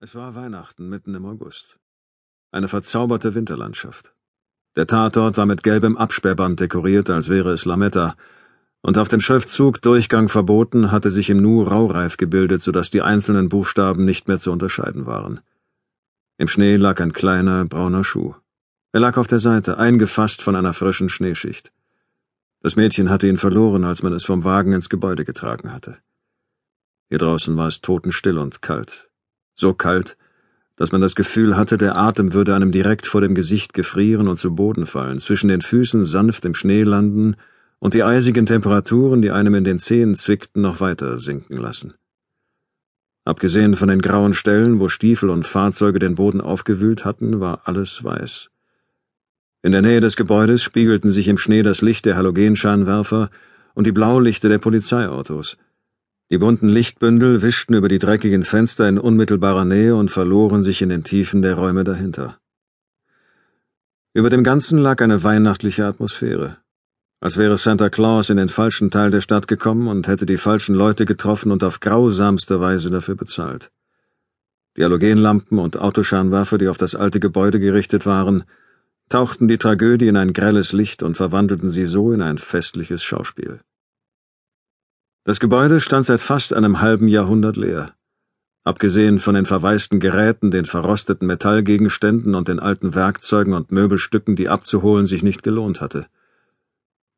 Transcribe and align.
Es 0.00 0.14
war 0.14 0.36
Weihnachten 0.36 0.88
mitten 0.88 1.12
im 1.16 1.26
August. 1.26 1.76
Eine 2.52 2.68
verzauberte 2.68 3.34
Winterlandschaft. 3.34 4.14
Der 4.76 4.86
Tatort 4.86 5.36
war 5.36 5.44
mit 5.44 5.64
gelbem 5.64 5.96
Absperrband 5.96 6.60
dekoriert, 6.60 7.10
als 7.10 7.28
wäre 7.28 7.50
es 7.50 7.64
Lametta, 7.64 8.14
und 8.80 8.96
auf 8.96 9.08
dem 9.08 9.20
Schriftzug 9.20 9.82
Durchgang 9.82 10.28
verboten 10.28 10.92
hatte 10.92 11.10
sich 11.10 11.30
im 11.30 11.42
Nu 11.42 11.64
Raureif 11.64 12.16
gebildet, 12.16 12.62
so 12.62 12.70
dass 12.70 12.90
die 12.90 13.02
einzelnen 13.02 13.48
Buchstaben 13.48 14.04
nicht 14.04 14.28
mehr 14.28 14.38
zu 14.38 14.52
unterscheiden 14.52 15.06
waren. 15.06 15.40
Im 16.36 16.46
Schnee 16.46 16.76
lag 16.76 17.00
ein 17.00 17.12
kleiner, 17.12 17.64
brauner 17.64 18.04
Schuh. 18.04 18.36
Er 18.92 19.00
lag 19.00 19.16
auf 19.16 19.26
der 19.26 19.40
Seite, 19.40 19.78
eingefasst 19.78 20.42
von 20.42 20.54
einer 20.54 20.74
frischen 20.74 21.08
Schneeschicht. 21.08 21.72
Das 22.60 22.76
Mädchen 22.76 23.10
hatte 23.10 23.26
ihn 23.26 23.36
verloren, 23.36 23.82
als 23.82 24.04
man 24.04 24.12
es 24.12 24.24
vom 24.24 24.44
Wagen 24.44 24.72
ins 24.72 24.90
Gebäude 24.90 25.24
getragen 25.24 25.72
hatte. 25.72 25.98
Hier 27.08 27.18
draußen 27.18 27.56
war 27.56 27.66
es 27.66 27.80
totenstill 27.80 28.38
und 28.38 28.62
kalt 28.62 29.07
so 29.58 29.74
kalt, 29.74 30.16
dass 30.76 30.92
man 30.92 31.00
das 31.00 31.16
Gefühl 31.16 31.56
hatte, 31.56 31.76
der 31.76 31.96
Atem 31.96 32.32
würde 32.32 32.54
einem 32.54 32.70
direkt 32.70 33.06
vor 33.06 33.20
dem 33.20 33.34
Gesicht 33.34 33.74
gefrieren 33.74 34.28
und 34.28 34.36
zu 34.36 34.54
Boden 34.54 34.86
fallen, 34.86 35.18
zwischen 35.18 35.48
den 35.48 35.60
Füßen 35.60 36.04
sanft 36.04 36.44
im 36.44 36.54
Schnee 36.54 36.84
landen 36.84 37.36
und 37.80 37.94
die 37.94 38.04
eisigen 38.04 38.46
Temperaturen, 38.46 39.20
die 39.20 39.30
einem 39.30 39.54
in 39.54 39.64
den 39.64 39.78
Zehen 39.78 40.14
zwickten, 40.14 40.62
noch 40.62 40.80
weiter 40.80 41.18
sinken 41.18 41.56
lassen. 41.56 41.94
Abgesehen 43.24 43.74
von 43.74 43.88
den 43.88 44.00
grauen 44.00 44.32
Stellen, 44.32 44.80
wo 44.80 44.88
Stiefel 44.88 45.28
und 45.28 45.46
Fahrzeuge 45.46 45.98
den 45.98 46.14
Boden 46.14 46.40
aufgewühlt 46.40 47.04
hatten, 47.04 47.40
war 47.40 47.62
alles 47.64 48.02
weiß. 48.02 48.48
In 49.62 49.72
der 49.72 49.82
Nähe 49.82 50.00
des 50.00 50.16
Gebäudes 50.16 50.62
spiegelten 50.62 51.10
sich 51.10 51.28
im 51.28 51.36
Schnee 51.36 51.62
das 51.62 51.82
Licht 51.82 52.06
der 52.06 52.16
Halogenscheinwerfer 52.16 53.28
und 53.74 53.86
die 53.86 53.92
Blaulichter 53.92 54.48
der 54.48 54.58
Polizeiautos. 54.58 55.56
Die 56.30 56.36
bunten 56.36 56.68
Lichtbündel 56.68 57.40
wischten 57.40 57.72
über 57.72 57.88
die 57.88 57.98
dreckigen 57.98 58.44
Fenster 58.44 58.86
in 58.86 58.98
unmittelbarer 58.98 59.64
Nähe 59.64 59.96
und 59.96 60.10
verloren 60.10 60.62
sich 60.62 60.82
in 60.82 60.90
den 60.90 61.02
Tiefen 61.02 61.40
der 61.40 61.54
Räume 61.54 61.84
dahinter. 61.84 62.38
Über 64.12 64.28
dem 64.28 64.44
Ganzen 64.44 64.78
lag 64.78 65.00
eine 65.00 65.22
weihnachtliche 65.22 65.86
Atmosphäre, 65.86 66.58
als 67.20 67.38
wäre 67.38 67.56
Santa 67.56 67.88
Claus 67.88 68.28
in 68.28 68.36
den 68.36 68.50
falschen 68.50 68.90
Teil 68.90 69.10
der 69.10 69.22
Stadt 69.22 69.48
gekommen 69.48 69.88
und 69.88 70.06
hätte 70.06 70.26
die 70.26 70.36
falschen 70.36 70.74
Leute 70.74 71.06
getroffen 71.06 71.50
und 71.50 71.64
auf 71.64 71.80
grausamste 71.80 72.60
Weise 72.60 72.90
dafür 72.90 73.14
bezahlt. 73.14 73.70
Die 74.76 74.84
Halogenlampen 74.84 75.58
und 75.58 75.78
Autoscheinwerfer, 75.78 76.58
die 76.58 76.68
auf 76.68 76.76
das 76.76 76.94
alte 76.94 77.20
Gebäude 77.20 77.58
gerichtet 77.58 78.04
waren, 78.04 78.44
tauchten 79.08 79.48
die 79.48 79.56
Tragödie 79.56 80.08
in 80.08 80.16
ein 80.18 80.34
grelles 80.34 80.74
Licht 80.74 81.02
und 81.02 81.16
verwandelten 81.16 81.70
sie 81.70 81.86
so 81.86 82.12
in 82.12 82.20
ein 82.20 82.36
festliches 82.36 83.02
Schauspiel. 83.02 83.60
Das 85.28 85.40
Gebäude 85.40 85.78
stand 85.78 86.06
seit 86.06 86.22
fast 86.22 86.54
einem 86.54 86.80
halben 86.80 87.06
Jahrhundert 87.06 87.58
leer. 87.58 87.92
Abgesehen 88.64 89.18
von 89.18 89.34
den 89.34 89.44
verwaisten 89.44 90.00
Geräten, 90.00 90.50
den 90.50 90.64
verrosteten 90.64 91.26
Metallgegenständen 91.26 92.34
und 92.34 92.48
den 92.48 92.58
alten 92.58 92.94
Werkzeugen 92.94 93.52
und 93.52 93.70
Möbelstücken, 93.70 94.36
die 94.36 94.48
abzuholen 94.48 95.04
sich 95.04 95.22
nicht 95.22 95.42
gelohnt 95.42 95.82
hatte. 95.82 96.06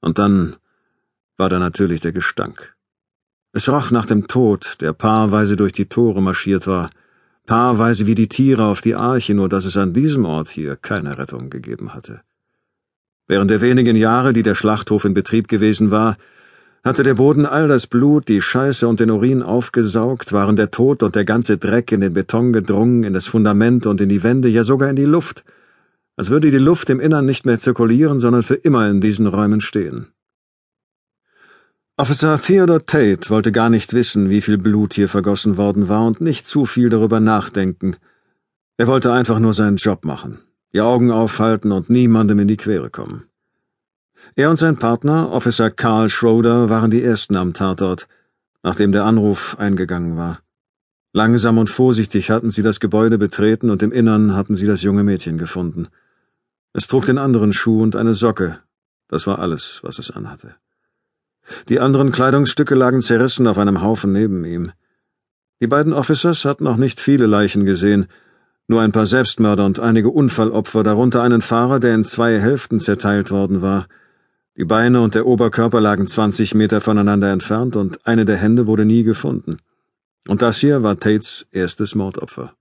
Und 0.01 0.19
dann 0.19 0.57
war 1.37 1.49
da 1.49 1.61
natürlich 1.61 2.01
der 2.01 2.11
Gestank. 2.11 2.75
Es 3.53 3.69
roch 3.69 3.93
nach 3.93 4.07
dem 4.07 4.27
Tod, 4.27 4.79
der 4.81 4.93
paarweise 4.93 5.55
durch 5.55 5.73
die 5.73 5.87
Tore 5.87 6.21
marschiert 6.21 6.67
war, 6.67 6.91
paarweise 7.47 8.07
wie 8.07 8.17
die 8.17 8.29
Tiere 8.29 8.65
auf 8.65 8.81
die 8.81 8.97
Arche, 8.97 9.35
nur 9.35 9.49
dass 9.49 9.65
es 9.65 9.77
an 9.77 9.93
diesem 9.93 10.25
Ort 10.25 10.49
hier 10.49 10.75
keine 10.75 11.17
Rettung 11.17 11.49
gegeben 11.49 11.95
hatte. 11.95 12.23
Während 13.29 13.53
der 13.53 13.61
wenigen 13.61 13.95
Jahre, 13.95 14.33
die 14.33 14.43
der 14.43 14.57
Schlachthof 14.57 15.05
in 15.05 15.15
Betrieb 15.15 15.47
gewesen 15.47 15.93
war, 15.93 16.17
hatte 16.83 17.03
der 17.03 17.15
Boden 17.15 17.45
all 17.45 17.69
das 17.69 17.87
Blut, 17.87 18.29
die 18.29 18.41
Scheiße 18.41 18.89
und 18.89 19.01
den 19.01 19.11
Urin 19.11 19.43
aufgesaugt, 19.43 20.33
waren 20.33 20.57
der 20.57 20.71
Tod 20.71 21.03
und 21.03 21.15
der 21.15 21.25
ganze 21.25 21.59
Dreck 21.59 21.93
in 21.93 22.01
den 22.01 22.15
Beton 22.15 22.53
gedrungen, 22.53 23.05
in 23.05 23.13
das 23.13 23.27
Fundament 23.27 23.87
und 23.87 24.01
in 24.01 24.09
die 24.09 24.23
Wände, 24.23 24.49
ja 24.49 24.65
sogar 24.65 24.89
in 24.89 24.97
die 24.97 25.05
Luft, 25.05 25.45
als 26.17 26.31
würde 26.31 26.51
die 26.51 26.59
Luft 26.59 26.89
im 26.91 27.01
Innern 27.01 27.27
nicht 27.27 27.45
mehr 27.45 27.59
zirkulieren, 27.59 28.19
sondern 28.19 28.43
für 28.43 28.55
immer 28.55 28.89
in 28.89 29.01
diesen 29.01 29.27
Räumen 29.27 29.61
stehen. 29.61 30.09
Officer 31.99 32.41
Theodore 32.41 32.87
Tate 32.87 33.29
wollte 33.29 33.53
gar 33.53 33.69
nicht 33.69 33.93
wissen, 33.93 34.31
wie 34.31 34.41
viel 34.41 34.57
Blut 34.57 34.95
hier 34.95 35.11
vergossen 35.11 35.59
worden 35.59 35.89
war 35.89 36.07
und 36.07 36.23
nicht 36.23 36.47
zu 36.47 36.65
viel 36.65 36.89
darüber 36.89 37.21
nachdenken. 37.21 37.97
Er 38.79 38.87
wollte 38.87 39.13
einfach 39.13 39.39
nur 39.39 39.53
seinen 39.53 39.77
Job 39.77 40.07
machen, 40.07 40.39
die 40.73 40.81
Augen 40.81 41.11
aufhalten 41.11 41.73
und 41.73 41.91
niemandem 41.91 42.39
in 42.39 42.49
die 42.49 42.57
Quere 42.57 42.89
kommen. 42.89 43.30
Er 44.37 44.49
und 44.49 44.57
sein 44.57 44.77
Partner, 44.77 45.31
Officer 45.33 45.71
Carl 45.71 46.09
Schroeder, 46.09 46.71
waren 46.71 46.91
die 46.91 47.03
ersten 47.03 47.37
am 47.37 47.53
Tatort, 47.53 48.07
nachdem 48.63 48.93
der 48.93 49.05
Anruf 49.05 49.57
eingegangen 49.59 50.17
war. 50.17 50.41
Langsam 51.13 51.59
und 51.59 51.69
vorsichtig 51.69 52.31
hatten 52.31 52.51
sie 52.51 52.63
das 52.63 52.79
Gebäude 52.79 53.19
betreten 53.19 53.71
und 53.71 53.83
im 53.83 53.91
Innern 53.91 54.37
hatten 54.37 54.55
sie 54.55 54.67
das 54.67 54.83
junge 54.83 55.03
Mädchen 55.03 55.39
gefunden. 55.39 55.89
Es 56.73 56.87
trug 56.87 57.05
den 57.07 57.19
anderen 57.19 57.53
Schuh 57.53 57.83
und 57.83 57.97
eine 57.97 58.15
Socke. 58.15 58.61
Das 59.09 59.27
war 59.27 59.41
alles, 59.41 59.81
was 59.83 59.99
es 59.99 60.13
anhatte. 60.13 60.55
Die 61.69 61.81
anderen 61.81 62.13
Kleidungsstücke 62.13 62.77
lagen 62.77 63.01
zerrissen 63.01 63.49
auf 63.49 63.59
einem 63.59 63.83
Haufen 63.83 64.13
neben 64.13 64.45
ihm. 64.45 64.71
Die 65.61 65.67
beiden 65.67 65.93
Officers 65.93 66.45
hatten 66.45 66.65
noch 66.65 66.77
nicht 66.77 67.01
viele 67.01 67.27
Leichen 67.27 67.65
gesehen, 67.65 68.07
nur 68.69 68.81
ein 68.81 68.93
paar 68.93 69.07
Selbstmörder 69.07 69.67
und 69.67 69.81
einige 69.81 70.11
Unfallopfer, 70.11 70.85
darunter 70.85 71.23
einen 71.25 71.43
Fahrer, 71.43 71.81
der 71.81 71.97
in 71.97 72.05
zwei 72.05 72.39
Hälften 72.39 72.79
zerteilt 72.79 73.33
worden 73.33 73.61
war– 73.61 73.89
die 74.61 74.67
Beine 74.67 75.01
und 75.01 75.15
der 75.15 75.25
Oberkörper 75.25 75.81
lagen 75.81 76.07
zwanzig 76.07 76.55
Meter 76.55 76.83
voneinander 76.83 77.33
entfernt 77.33 77.77
und 77.77 78.07
eine 78.07 78.27
der 78.27 78.37
Hände 78.37 78.67
wurde 78.67 78.85
nie 78.85 79.05
gefunden. 79.05 79.57
Und 80.29 80.43
das 80.43 80.59
hier 80.59 80.83
war 80.83 81.01
Tates 81.01 81.49
erstes 81.51 81.95
Mordopfer. 81.95 82.53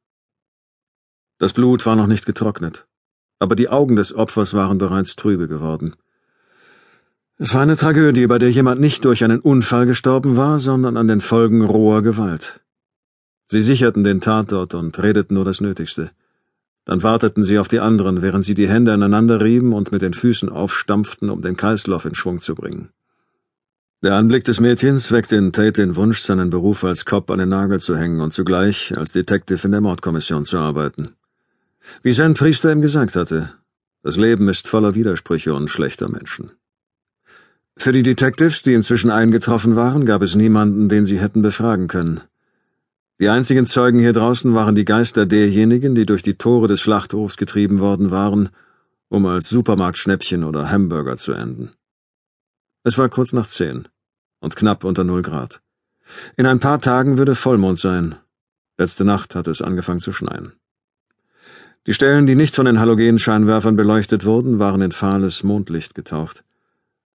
Das 1.40 1.52
Blut 1.52 1.86
war 1.86 1.98
noch 1.98 2.08
nicht 2.08 2.26
getrocknet, 2.26 2.88
aber 3.40 3.54
die 3.58 3.68
Augen 3.68 3.98
des 3.98 4.16
Opfers 4.16 4.54
waren 4.54 4.78
bereits 4.78 5.18
trübe 5.18 5.50
geworden. 5.50 5.98
Es 7.38 7.54
war 7.54 7.64
eine 7.64 7.76
Tragödie, 7.76 8.28
bei 8.28 8.38
der 8.38 8.50
jemand 8.50 8.80
nicht 8.80 9.04
durch 9.04 9.22
einen 9.26 9.42
Unfall 9.42 9.86
gestorben 9.86 10.38
war, 10.38 10.60
sondern 10.60 10.96
an 10.96 11.10
den 11.10 11.20
Folgen 11.20 11.66
roher 11.66 12.02
Gewalt. 12.02 12.62
Sie 13.50 13.62
sicherten 13.62 14.06
den 14.06 14.22
Tatort 14.22 14.74
und 14.74 14.98
redeten 15.04 15.34
nur 15.34 15.44
das 15.44 15.60
Nötigste. 15.60 16.12
Dann 16.90 17.04
warteten 17.04 17.44
sie 17.44 17.60
auf 17.60 17.68
die 17.68 17.82
anderen, 17.82 18.24
während 18.24 18.44
sie 18.44 18.56
die 18.56 18.68
Hände 18.68 18.92
aneinander 18.92 19.42
rieben 19.42 19.74
und 19.74 19.92
mit 19.92 20.02
den 20.02 20.16
Füßen 20.16 20.50
aufstampften, 20.50 21.30
um 21.30 21.44
den 21.44 21.56
Kreislauf 21.56 22.04
in 22.04 22.16
Schwung 22.16 22.40
zu 22.40 22.56
bringen. 22.56 22.90
Der 24.02 24.16
Anblick 24.16 24.44
des 24.44 24.60
Mädchens 24.60 25.12
weckte 25.12 25.36
in 25.36 25.54
Tate 25.54 25.74
den 25.74 25.96
Wunsch, 25.96 26.22
seinen 26.22 26.50
Beruf 26.50 26.84
als 26.84 27.06
Cop 27.06 27.30
an 27.30 27.38
den 27.38 27.50
Nagel 27.50 27.80
zu 27.80 27.96
hängen 27.96 28.22
und 28.22 28.34
zugleich 28.34 28.98
als 28.98 29.12
Detective 29.12 29.64
in 29.66 29.72
der 29.74 29.82
Mordkommission 29.82 30.46
zu 30.46 30.58
arbeiten. 30.58 31.10
Wie 32.02 32.14
sein 32.14 32.34
Priester 32.34 32.72
ihm 32.72 32.82
gesagt 32.82 33.16
hatte, 33.16 33.54
das 34.02 34.16
Leben 34.16 34.50
ist 34.50 34.68
voller 34.68 34.96
Widersprüche 34.96 35.54
und 35.54 35.70
schlechter 35.70 36.10
Menschen. 36.10 36.54
Für 37.78 37.92
die 37.92 38.02
Detectives, 38.02 38.64
die 38.64 38.74
inzwischen 38.74 39.12
eingetroffen 39.12 39.76
waren, 39.76 40.08
gab 40.08 40.24
es 40.24 40.34
niemanden, 40.34 40.90
den 40.90 41.06
sie 41.06 41.20
hätten 41.20 41.44
befragen 41.44 41.88
können. 41.88 42.22
Die 43.22 43.28
einzigen 43.28 43.66
Zeugen 43.66 44.00
hier 44.00 44.14
draußen 44.14 44.56
waren 44.56 44.76
die 44.76 44.86
Geister 44.86 45.26
derjenigen, 45.26 45.94
die 45.94 46.06
durch 46.06 46.24
die 46.24 46.36
Tore 46.36 46.68
des 46.68 46.80
Schlachthofs 46.80 47.36
getrieben 47.36 47.82
worden 47.82 48.12
waren, 48.12 48.50
um 49.10 49.26
als 49.26 49.50
Supermarktschnäppchen 49.50 50.46
oder 50.46 50.72
Hamburger 50.72 51.18
zu 51.18 51.34
enden. 51.34 51.72
Es 52.86 52.98
war 52.98 53.10
kurz 53.10 53.34
nach 53.34 53.48
zehn 53.48 53.90
und 54.40 54.56
knapp 54.56 54.86
unter 54.86 55.04
null 55.04 55.22
Grad. 55.22 55.62
In 56.38 56.46
ein 56.46 56.62
paar 56.62 56.80
Tagen 56.80 57.18
würde 57.18 57.36
Vollmond 57.36 57.78
sein. 57.78 58.16
Letzte 58.78 59.04
Nacht 59.04 59.36
hatte 59.36 59.52
es 59.52 59.62
angefangen 59.62 60.00
zu 60.00 60.14
schneien. 60.14 60.54
Die 61.88 61.94
Stellen, 61.94 62.26
die 62.26 62.36
nicht 62.36 62.56
von 62.56 62.66
den 62.66 62.80
Halogenscheinwerfern 62.80 63.76
beleuchtet 63.76 64.24
wurden, 64.24 64.60
waren 64.60 64.82
in 64.82 64.94
fahles 64.94 65.44
Mondlicht 65.44 65.94
getaucht. 65.94 66.46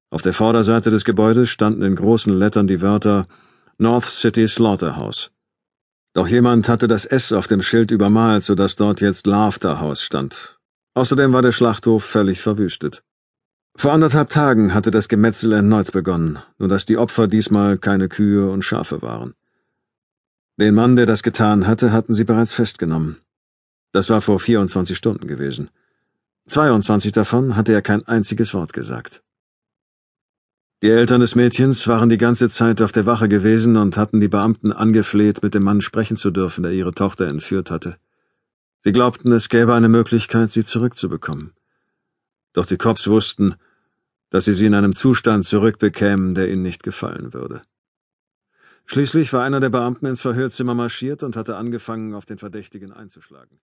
Auf 0.10 0.22
der 0.22 0.34
Vorderseite 0.34 0.92
des 0.92 1.06
Gebäudes 1.06 1.50
standen 1.50 1.84
in 1.84 1.96
großen 1.96 2.38
Lettern 2.38 2.68
die 2.68 2.82
Wörter 2.82 3.26
North 3.78 4.06
City 4.06 4.48
Slaughterhouse. 4.48 5.33
Doch 6.14 6.28
jemand 6.28 6.70
hatte 6.70 6.88
das 6.88 7.06
S 7.06 7.32
auf 7.32 7.48
dem 7.48 7.64
Schild 7.64 7.90
übermalt, 7.90 8.44
so 8.44 8.54
dass 8.54 8.76
dort 8.76 9.02
jetzt 9.02 9.26
Laughter 9.26 9.96
stand. 9.96 10.60
Außerdem 10.94 11.34
war 11.34 11.42
der 11.42 11.52
Schlachthof 11.52 12.04
völlig 12.04 12.40
verwüstet. 12.40 13.04
Vor 13.76 13.92
anderthalb 13.92 14.30
Tagen 14.30 14.76
hatte 14.76 14.92
das 14.92 15.08
Gemetzel 15.08 15.52
erneut 15.52 15.92
begonnen, 15.92 16.38
nur 16.60 16.70
dass 16.70 16.86
die 16.86 16.98
Opfer 16.98 17.28
diesmal 17.28 17.80
keine 17.80 18.08
Kühe 18.10 18.50
und 18.52 18.64
Schafe 18.64 19.02
waren. 19.02 19.34
Den 20.58 20.76
Mann, 20.76 20.96
der 20.96 21.08
das 21.08 21.24
getan 21.24 21.66
hatte, 21.66 21.92
hatten 21.92 22.14
sie 22.14 22.24
bereits 22.24 22.54
festgenommen. 22.54 23.18
Das 23.92 24.12
war 24.12 24.22
vor 24.22 24.40
24 24.40 24.96
Stunden 24.96 25.28
gewesen. 25.28 25.72
22 26.46 27.12
davon 27.12 27.56
hatte 27.56 27.74
er 27.74 27.82
kein 27.82 28.08
einziges 28.08 28.54
Wort 28.54 28.74
gesagt. 28.74 29.24
Die 30.84 30.90
Eltern 30.90 31.22
des 31.22 31.36
Mädchens 31.36 31.88
waren 31.88 32.10
die 32.10 32.18
ganze 32.18 32.50
Zeit 32.50 32.82
auf 32.82 32.92
der 32.92 33.06
Wache 33.06 33.30
gewesen 33.30 33.78
und 33.78 33.96
hatten 33.96 34.20
die 34.20 34.28
Beamten 34.28 34.74
angefleht, 34.74 35.42
mit 35.42 35.54
dem 35.54 35.64
Mann 35.64 35.80
sprechen 35.80 36.18
zu 36.18 36.30
dürfen, 36.30 36.64
der 36.64 36.74
ihre 36.74 36.94
Tochter 36.94 37.26
entführt 37.28 37.72
hatte. 37.72 37.96
Sie 38.82 38.92
glaubten, 38.92 39.32
es 39.32 39.48
gäbe 39.48 39.74
eine 39.76 39.88
Möglichkeit, 39.88 40.52
sie 40.52 40.66
zurückzubekommen. 40.66 41.54
Doch 42.52 42.66
die 42.66 42.76
Cops 42.76 43.08
wussten, 43.08 43.56
dass 44.30 44.44
sie 44.44 44.54
sie 44.54 44.66
in 44.66 44.74
einem 44.74 44.92
Zustand 44.92 45.46
zurückbekämen, 45.46 46.36
der 46.36 46.52
ihnen 46.52 46.64
nicht 46.64 46.84
gefallen 46.84 47.32
würde. 47.34 47.62
Schließlich 48.86 49.32
war 49.32 49.46
einer 49.46 49.62
der 49.62 49.70
Beamten 49.70 50.06
ins 50.06 50.20
Verhörzimmer 50.20 50.74
marschiert 50.74 51.24
und 51.24 51.38
hatte 51.38 51.56
angefangen, 51.56 52.14
auf 52.14 52.26
den 52.26 52.40
Verdächtigen 52.40 52.92
einzuschlagen. 52.92 53.58